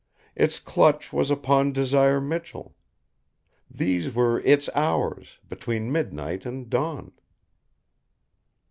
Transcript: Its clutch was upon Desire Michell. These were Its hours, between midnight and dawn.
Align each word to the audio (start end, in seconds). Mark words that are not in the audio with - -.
Its 0.35 0.59
clutch 0.59 1.13
was 1.13 1.29
upon 1.29 1.71
Desire 1.71 2.19
Michell. 2.19 2.73
These 3.69 4.15
were 4.15 4.39
Its 4.39 4.67
hours, 4.73 5.37
between 5.47 5.91
midnight 5.91 6.43
and 6.43 6.67
dawn. 6.71 7.11